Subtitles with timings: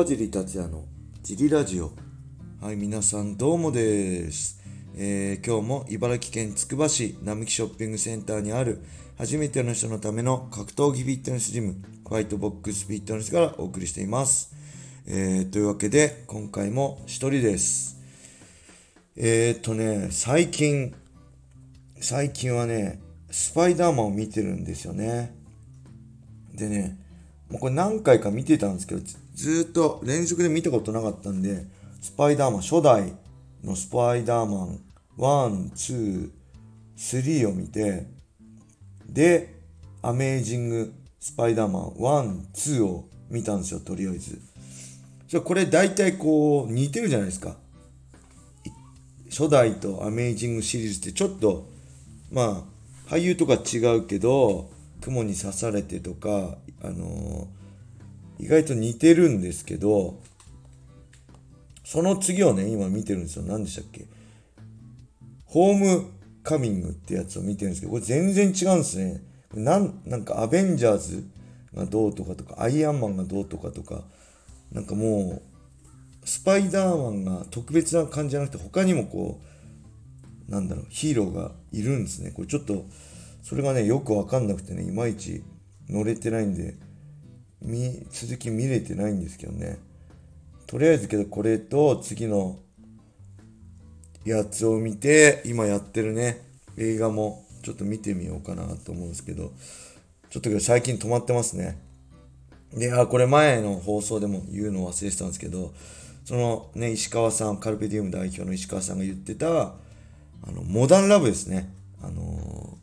[0.00, 0.86] 川尻達也の
[1.22, 1.92] ジリラジオ。
[2.62, 4.58] はい皆さんどうもです、
[4.96, 8.82] えー今日も茨城県つくば市並木ショッピングセンターにある
[9.18, 11.74] 初めての人のための格闘技フィットネスジム
[12.06, 14.54] ホワイトボックスフィットネスからお送りしています、
[15.06, 18.00] えーというわけで今回も一人です。
[19.16, 20.94] えー、っとね最近
[22.00, 25.36] 最近はねスパイダーマンを見てるんですよね。
[26.54, 26.98] でね、
[27.50, 29.02] もうこれ何回か見てたんですけど、
[29.40, 31.64] ずっと連続で見たことなかったんで、
[32.02, 33.14] スパイダーマン、初代
[33.64, 34.80] のスパイダーマン、
[35.16, 36.30] 1、2、
[36.94, 38.06] 3を見て、
[39.08, 39.54] で、
[40.02, 44.38] アメージング・スパイダーマン、1、2を見たんですよ、とりあえず。
[45.26, 47.56] じゃこれ大体こう似てるじゃないですか。
[49.30, 51.66] 初代とアメージングシリーズってちょっと、
[52.30, 52.66] ま
[53.08, 57.59] あ、俳優とか違うけど、雲に刺されてとか、あのー
[58.40, 60.18] 意外と似てるんですけど、
[61.84, 63.44] その次をね、今見てるんですよ。
[63.44, 64.06] 何でしたっけ？
[65.44, 66.06] ホーム
[66.42, 69.22] カミングってやつを見てるんですけど、これ全然違うんですね。
[69.54, 71.24] なん、なんかアベンジャーズ
[71.74, 74.04] がどうとかとか、アイアンマンがどうとかとか、
[74.72, 75.42] なんかも
[76.24, 79.40] う、スパイダーマンが特別な感じじゃなくて、他にもこ
[80.48, 82.30] う、なんだろう、ヒーローがいるんですね。
[82.30, 82.84] これちょっと、
[83.42, 85.42] それがね、よくわかんなくてね、いまいち
[85.88, 86.76] 乗れてないんで、
[87.62, 89.78] 見、続き見れてないんですけどね。
[90.66, 92.58] とりあえずけど、これと次の
[94.24, 96.42] やつを見て、今やってるね、
[96.76, 99.52] 映画もちょっと見てみようかなと思うんですけど、
[100.30, 101.78] ちょっと最近止まってますね。
[102.72, 105.74] で、あ、これ前の放送でも言うの忘れてたんですけど、
[106.24, 111.68] そのね、石川さん、カルペディウム代表の石川さんが言ってた、あの、モダンラブですね。
[112.02, 112.78] あの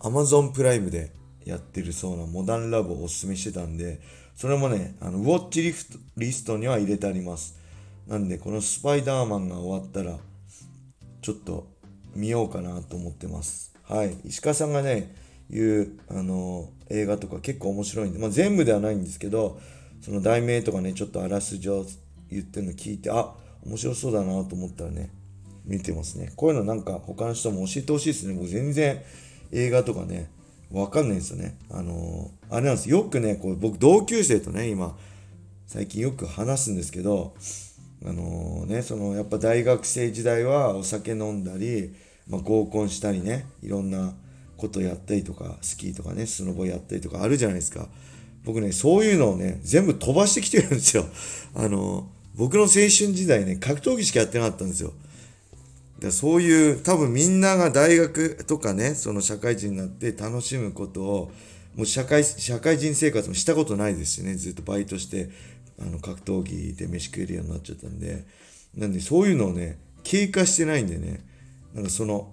[0.00, 1.12] ー、アマゾンプライムで
[1.44, 4.00] やってるそうなモダンラブをおすすめしてたんで、
[4.34, 7.58] それもね、あの、ウォッチリフトリストには入れてあります。
[8.06, 10.18] なんで、このスパイダーマンが終わったら、
[11.22, 11.66] ちょっと
[12.14, 13.74] 見ようかなと思ってます。
[13.84, 14.16] はい。
[14.24, 15.14] 石川さんがね、
[15.50, 19.60] 言う、あのー映画とか結構面白いんで、まあ全部ではないんですけど、
[20.02, 21.86] その題名とかね、ちょっとあらすじを
[22.30, 23.32] 言ってるの聞いて、あ、
[23.64, 25.10] 面白そうだなと思ったらね、
[25.64, 26.32] 見てますね。
[26.36, 28.34] こういうのなんか他の人も教えてほしいですね。
[28.34, 29.02] 僕全然
[29.52, 30.30] 映画とかね、
[30.70, 31.56] わかんないんですよね。
[31.70, 32.90] あのーあれなんです。
[32.90, 34.96] よくね、こう僕同級生とね、今、
[35.66, 37.34] 最近よく話すんですけど、
[38.04, 41.94] あのーね、そのやっぱ大学生時代はお酒飲んだり、
[42.28, 44.14] まあ、合コンしたりね、いろんな
[44.56, 47.88] ことやったりとか、スキーとかね、スノボやったりとかあるじゃないですか。
[48.44, 51.04] 僕ね、そういうのをね、全部飛ばしてきてるんですよ。
[51.54, 54.92] あのー僕の青春時代ね、格闘技しかやってなかったんですよ。
[56.00, 61.32] でそういう多分みんなが大学とかねその社会人になって楽しむことを
[61.76, 65.30] もう社会社会人生活もしたことないですしねずっとバイトして
[65.80, 68.24] あの格闘技で飯食えるようになっちゃったんで。
[68.76, 71.24] なんでそういうのをね経過してないんでね。
[71.74, 72.32] なんかその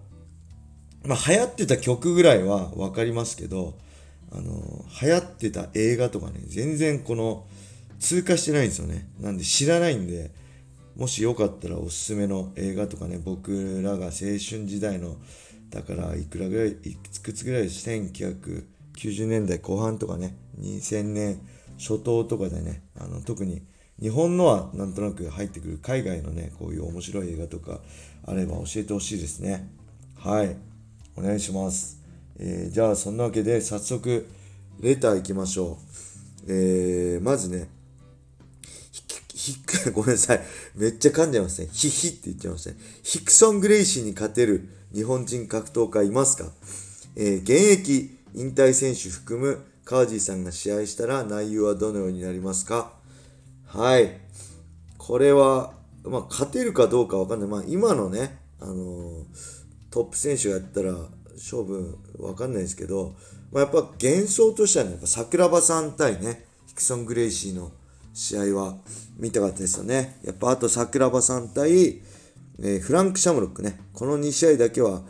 [1.05, 3.77] まあ流行ってた曲ぐらいは分かりますけど
[4.31, 7.45] あの流行ってた映画とかね全然この
[7.99, 9.07] 通過してないんですよね。
[9.19, 10.31] なんで知らないんで
[10.97, 15.17] もしよかったらおすすめの映画とかね、僕らが青春時代の、
[15.69, 21.39] だからいくらぐらい、いくつぐらい1990年代後半とかね、2000年
[21.77, 23.61] 初頭とかでね、あの特に
[24.01, 27.79] 日本のはなんとなく入ってくる海外のね、こういう面白い映画とか
[28.25, 29.69] あれば教えてほしいですね。
[30.17, 30.57] はい。
[31.15, 32.01] お願いします。
[32.39, 34.27] えーじゃあそんなわけで早速
[34.79, 35.77] レター行きましょ
[36.47, 36.51] う。
[36.51, 37.69] えーまずね、
[39.53, 40.41] ひ、 ごめんなさい。
[40.75, 41.69] めっちゃ噛んじゃいますね。
[41.71, 42.77] ヒヒって言っちゃいましたね。
[43.03, 46.51] ヒクソン・グレイシーに勝てる日本人格闘家いますか？
[47.15, 52.93] えー現役引退選手含む川地さんが試合したら内容はどのようになりますか？
[53.65, 54.19] はい。
[54.97, 57.49] これは、まあ、勝てるかどうかわかんない。
[57.49, 59.23] まあ、今のね、あのー
[59.89, 60.93] トップ選手がやったら
[61.35, 63.15] 勝負わかんないですけど、
[63.51, 67.71] まあ、やっぱ幻想としてはね、やっぱ桜庭さん対ね、ヒクソン・グレイシーの
[68.17, 68.77] 試合は
[69.19, 70.17] 見たかったですよね。
[70.23, 72.01] やっぱあと桜庭さん対、
[72.59, 73.79] えーフランク・シャムロックね。
[73.93, 75.03] この2試合だけは、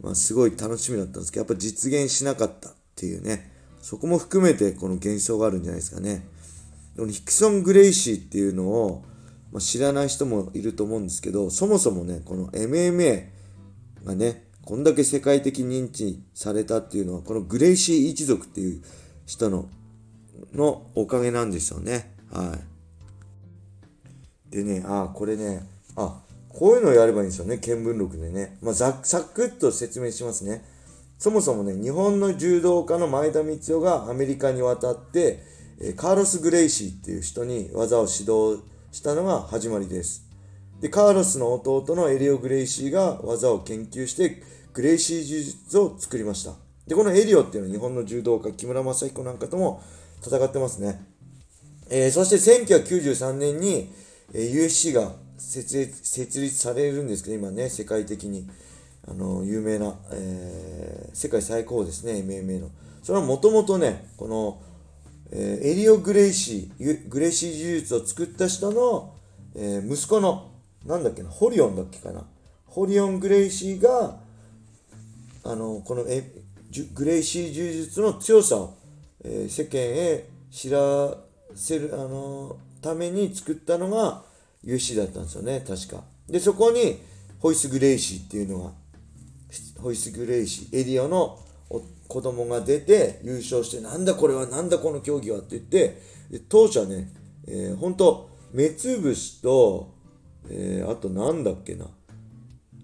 [0.00, 3.52] まあ、すごい楽しみだったんですけど、やっぱ実現しなかったっていうね。
[3.82, 6.26] そこも含めてこの幻想があるんじゃないですかね。
[6.96, 9.04] このヒクソン・グレイシーっていうのを、
[9.52, 13.26] まあ、知らない人もいると思うんですけど、そもそもね、この MMA
[14.06, 18.82] がね、こんだけ世界的認知されたっていうのは、このグレイシー一族っていう
[19.26, 19.68] 人の、
[20.54, 22.13] のおかげなんですよね。
[22.32, 22.56] は
[24.50, 24.54] い。
[24.54, 25.66] でね、あ、これね、
[25.96, 28.56] あ、こういうのをやればいいんですよね、見聞録でね。
[28.62, 30.64] まあ、ざサクッと説明しますね。
[31.18, 35.42] そもそもね、日本の柔道家の前田光代がアメリカに渡って、
[35.80, 38.62] えカーロス・グレイシーっていう人に技を指導
[38.92, 40.28] したのが始まりです。
[40.80, 44.42] で、カーロスの弟のエリオ・グレイシーが技を研究して、
[44.72, 46.52] グレイシー柔術を作りました。
[46.86, 49.82] で、このエリオっていうのは日本の柔道家、木村正彦なんかとも
[50.24, 51.13] 戦ってますね。
[51.90, 53.92] えー、そして1993年に、
[54.32, 58.48] えー、 UFC が設立設立されるんですけど、今ね、世界的に、
[59.06, 62.70] あの、有名な、えー、世界最高ですね、MMA の。
[63.02, 64.62] それはもともとね、この、
[65.30, 69.14] えー、エリオ・グレイシー、グレイシー柔術を作った人の、
[69.54, 70.52] えー、息子の、
[70.86, 72.24] なんだっけな、ホリオンだっけかな。
[72.66, 74.18] ホリオン・グレイシーが、
[75.44, 76.32] あの、このえ
[76.94, 78.74] グレイシー柔術の強さを、
[79.22, 81.16] えー、世間へ知ら
[81.54, 84.22] せる、あのために作ったのが
[84.64, 86.02] UFC だったんですよね、確か。
[86.28, 87.00] で、そこに、
[87.38, 88.72] ホイス・グレイシーっていうのが、
[89.80, 91.38] ホイス・グレイシー、エリオの
[92.08, 96.00] 子供が出て優勝して、なんだこれは、なんだこの競技はって言って、
[96.48, 97.10] 当初はね、
[97.46, 99.92] えー、本当目つぶしと、
[100.48, 101.86] えー、あとなんだっけな、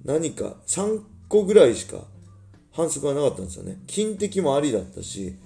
[0.05, 1.99] 何か3個ぐらいしか
[2.73, 3.79] 反則がなかったんですよね。
[3.87, 5.37] 金的もありだったし、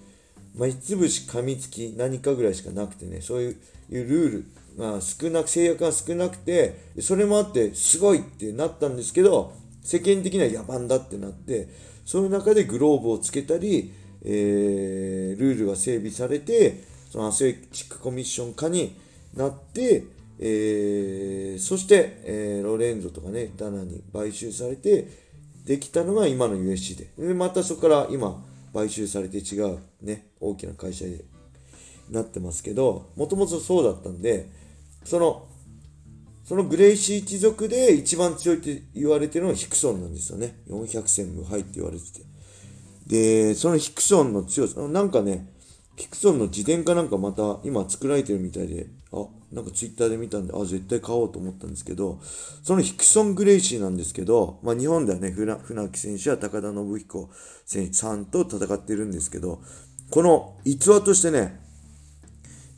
[0.54, 3.56] 目つぶし、噛みつき、何かぐらいしかなくてね、そういう
[3.90, 4.44] ルール
[4.78, 9.52] が少なく、制約が少なくて、それもあって、すごいってなったんですけど、
[9.82, 11.68] 世間的には野蛮だってなって、
[12.04, 13.92] その中でグローブをつけたり、
[14.24, 18.96] えー、ルールが整備されて、そのアスレチックコミッション化に
[19.36, 20.04] なって、
[20.38, 25.24] えー、そして、えー、ロレンゾとかね、ダナに買収されて、
[25.64, 27.26] できたのが今の USC で。
[27.26, 31.24] で、またそこから今、買収されて違うね、大きな会社で
[32.10, 34.50] なってますけど、もともとそうだったんで、
[35.04, 35.46] その、
[36.42, 40.60] そのグレイシー一族で一番強いって言われてるのはヒクソンなんですよね。
[40.68, 42.20] 400戦無敗って言われてて。
[43.06, 45.48] で、そのヒクソンの強さ、なんかね、
[45.96, 48.88] ヒクソンの自伝かなんかまた今作られてるみたいで、
[49.54, 52.18] なんかツイッターで見たんで、あ、絶対買おうと思ったんですけど、
[52.62, 55.56] そのヒクソン・グレイシーなんですけど、まあ日本ではね、船
[55.88, 57.30] 木選手や高田信彦
[57.64, 59.62] 選手さんと戦ってるんですけど、
[60.10, 61.60] この逸話としてね、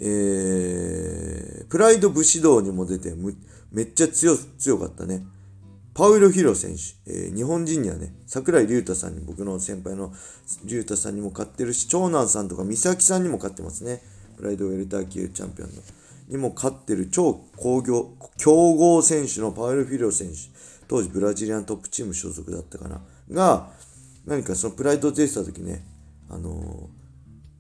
[0.01, 3.15] えー、プライド武士道にも出て
[3.73, 5.25] めっちゃ強強かったね。
[5.95, 10.13] パウロ・ヒロ選手、えー、日本人にはね、桜井隆太さんに、僕の先輩の
[10.65, 14.03] 隆太さんにも勝ってるし、長男さんとか美咲さんにも勝ってますね。
[14.37, 15.77] プライドウェルター級チャンピオンの。
[16.29, 20.35] にも勝ってる超工業、強豪選手のパウロ・フィロ選手、
[20.89, 23.01] 当時ブラジリアントップチーム所属だったかな、
[23.31, 23.71] が、
[24.27, 25.85] 何かそのプライドを出てた時ね、
[26.29, 26.89] あの、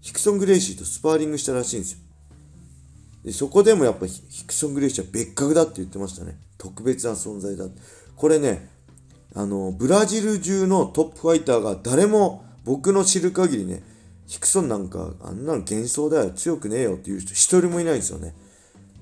[0.00, 1.98] ヒクソン・グレイシーとスパーリングしたらしいんですよ。
[3.24, 6.38] でそこでもやっぱヒクソン・グレイシーは別格だって言ってましたね。
[6.58, 7.64] 特別な存在だ。
[8.14, 8.68] これね、
[9.34, 13.82] あの、ブラジル中のトップファイターが誰も僕の知る限りね、
[14.26, 18.34] ヒクソンなんかあんなの幻想だよ、強くねえよっていう人一人もいないんですよね。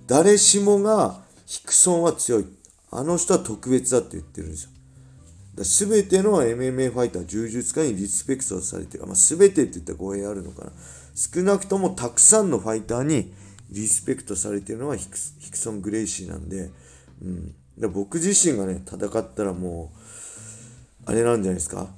[0.07, 2.47] 誰しもがヒクソンは強い。
[2.91, 4.71] あの人は特別だって言ってるんですよ。
[5.65, 9.07] すべての MMA ファイター、柔術家にリスペクトされてる。
[9.07, 10.73] まあ、すべてって言ったら語弊あるのかな。
[11.15, 13.33] 少なくともたくさんのファイターに
[13.71, 15.17] リスペクトされてるのはヒク
[15.57, 16.71] ソン・グレイシーなんで、
[17.23, 17.55] うん。
[17.79, 19.93] で僕自身がね、戦ったらも
[21.07, 21.89] う、あれなんじゃないですか。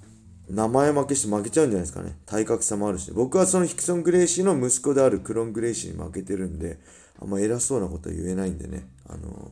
[0.51, 2.17] 名前負けして負けちゃうんじゃないですかね。
[2.27, 3.11] 体格差もあるし。
[3.11, 6.79] 僕はそのヒクソン・グレイシーの息子であるクロン・グレイシーに負けてるんで、
[7.21, 8.87] あんま偉そうなことは言えないんでね。
[9.09, 9.51] あの、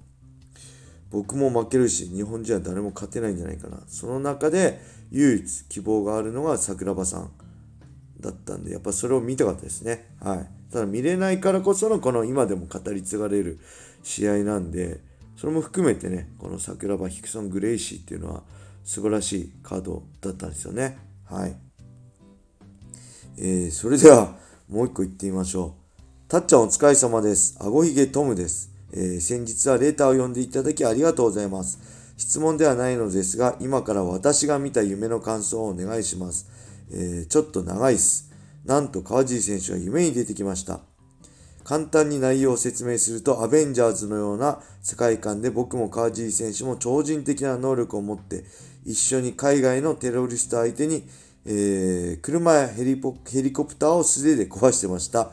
[1.10, 3.80] 僕も負けるし、日本人は誰も勝てないんじゃないかな。
[3.86, 4.80] その中で
[5.10, 7.30] 唯一希望があるのが桜庭さん
[8.20, 10.08] だったんで、やっぱそれを見たかったですね。
[10.20, 10.50] はい。
[10.72, 13.60] ただ見れないからこそのこの今でも語り継がれる
[14.02, 15.00] 試合なんで、
[15.36, 18.42] それも含めてね、この桜庭ヒクソン・グレイシーっていうのは
[18.82, 20.98] 素晴らしいカードだったんですよね。
[21.24, 21.56] はい。
[23.38, 24.36] えー、それでは
[24.68, 25.83] もう一個言ってみましょう。
[26.34, 27.56] たっちゃんお疲れ様です。
[27.60, 28.68] あごひげトムです。
[28.92, 31.78] えー、先日はレーターを読んでいただきありがとうございます。
[32.16, 36.50] 質問ではないのですが、今から私が見た夢の感想をお願いします。
[36.90, 38.32] えー、ちょっと長いっす。
[38.64, 40.80] なんと川尻選手が夢に出てきました。
[41.62, 48.42] 簡単に内容を説明すると、アベンジャーズのような世界観で僕も川尻選手も超人的な能力を持って、
[48.84, 51.08] 一緒に海外のテロリスト相手に、
[51.46, 53.00] えー、車やヘリ
[53.30, 55.30] ヘリコプターを素手で壊してました。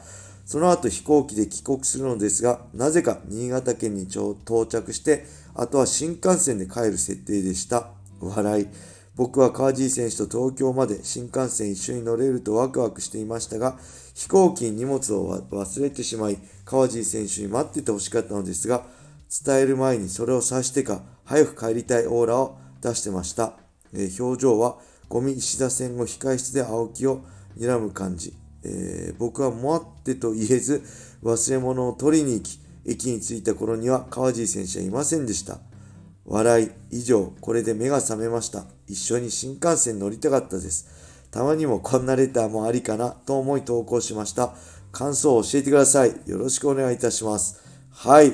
[0.52, 4.36] その後飛行機で帰国するのですが、なぜか新潟県に到
[4.68, 7.88] 着して、あとは新幹線で帰る設定でした。
[8.20, 8.68] 笑い。
[9.16, 13.78] 僕は川尻選手と東京まで新幹線一緒に乗れるとワクワクしていましたが、
[14.14, 18.84] 飛行機に荷物を忘れてしまい、川尻選手に待っててほしかったのですが、
[19.46, 23.54] 伝える前にそれを察してか、早く帰りたいオーラを出してました。
[23.94, 27.22] えー、表情は、ゴミ石田線後控室で青木を
[27.58, 28.41] 睨む感じ。
[28.64, 30.84] えー、僕はもあってと言えず、
[31.24, 35.60] 忘れ物を取りに行き、駅に着いた頃には川尻選手はいませんでした。
[36.26, 38.66] 笑い、以上、これで目が覚めました。
[38.88, 40.88] 一緒に新幹線乗りたかったです。
[41.32, 44.54] たまにもこんなレターもありかなと思い投稿しました。
[44.92, 46.14] 感想を教えてください。
[46.26, 47.62] よろしくお願いいたします。
[47.92, 48.34] はい。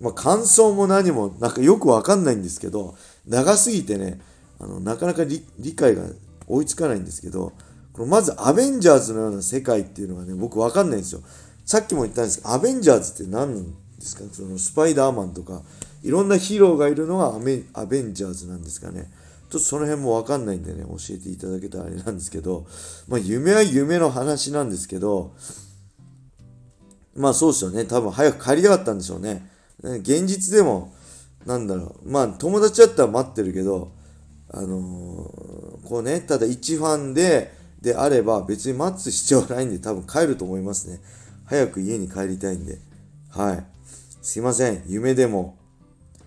[0.00, 4.20] まあ、感想も何も、なんかよくわかんないんですけど、長すぎてね、
[4.58, 6.04] あの、なかなか理解が
[6.46, 7.52] 追いつかないんですけど、
[7.98, 11.20] このまずアベンジャーズのような世界っていうのがね、僕わかんないんですよ。
[11.66, 14.22] さっきも言ったんですけど、アベンジャーズって何なんですか？
[14.32, 15.62] そのスパイダーマンとか、
[16.04, 19.10] いろんなヒーローがいるのがアアベンジャーズなんですかね。
[19.50, 22.68] ちょっとその辺もわかんないんでね、教えていただけたらあれなんですけど、
[23.08, 25.34] まあ夢は夢の話なんですけど、
[27.16, 27.84] まあそうですよね。
[27.84, 29.50] 多分早く帰りたかったんでしょうね。
[29.82, 30.94] 現実でも、
[31.46, 32.08] なんだろう。
[32.08, 33.90] まあ友達だったら待ってるけど、
[34.50, 41.00] あのー、こうね、ただ一ファンで、であれば別に待つ必要はないんで多分帰ると思いますね。
[41.46, 42.78] 早く家に帰りたいんで。
[43.30, 43.64] はい。
[44.20, 44.82] すいません。
[44.86, 45.56] 夢でも、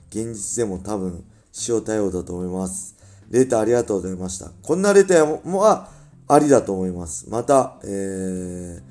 [0.09, 1.23] 現実でも多分、
[1.67, 2.95] 塩対応だと思います。
[3.29, 4.51] レターありがとうございました。
[4.63, 5.89] こんなレターも、あ、
[6.27, 7.29] ありだと思います。
[7.29, 8.81] また、えー、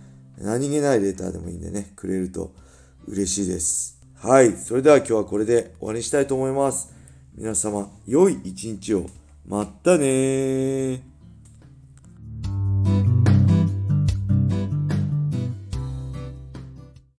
[0.44, 2.52] 何気ないレターでもいいんでね、くれると
[3.06, 3.98] 嬉しいです。
[4.14, 4.52] はい。
[4.52, 6.92] それでは今日はこれで終わりにしたいと思います。
[7.34, 9.06] 皆様、良い一日を。
[9.46, 11.09] まったねー。